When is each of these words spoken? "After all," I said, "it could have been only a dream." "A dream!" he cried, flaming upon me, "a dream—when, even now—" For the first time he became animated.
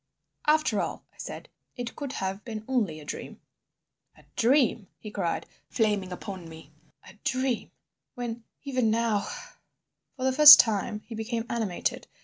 "After 0.47 0.81
all," 0.81 1.05
I 1.13 1.19
said, 1.19 1.47
"it 1.75 1.95
could 1.95 2.13
have 2.13 2.43
been 2.43 2.65
only 2.67 2.99
a 2.99 3.05
dream." 3.05 3.39
"A 4.17 4.23
dream!" 4.35 4.87
he 4.97 5.11
cried, 5.11 5.45
flaming 5.69 6.11
upon 6.11 6.49
me, 6.49 6.71
"a 7.07 7.13
dream—when, 7.23 8.43
even 8.63 8.89
now—" 8.89 9.27
For 10.17 10.23
the 10.23 10.31
first 10.33 10.59
time 10.59 11.01
he 11.05 11.13
became 11.13 11.45
animated. 11.51 12.07